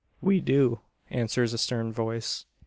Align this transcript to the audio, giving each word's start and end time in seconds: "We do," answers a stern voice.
"We 0.19 0.39
do," 0.39 0.79
answers 1.11 1.53
a 1.53 1.59
stern 1.59 1.93
voice. 1.93 2.45